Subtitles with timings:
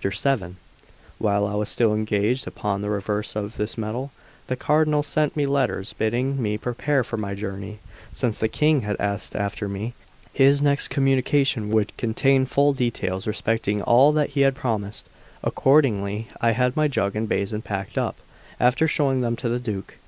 [0.00, 0.54] VII
[1.18, 4.12] WHILE I was still engaged upon the reverse of this medal,
[4.46, 7.80] the Cardinal sent me letters bidding me prepare for my journey,
[8.12, 9.94] since the King had asked after me.
[10.32, 15.08] His next communication would contain full details respecting all that he had promised.
[15.42, 18.14] Accordingly, I had my jug and basin packed up,
[18.60, 19.96] after showing them to the Duke.